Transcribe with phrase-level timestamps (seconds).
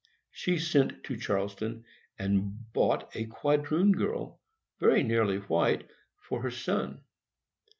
[0.31, 1.85] She sent to Charleston,
[2.17, 4.39] and bought a quadroon girl,
[4.79, 5.87] very nearly white,
[6.21, 7.01] for her son.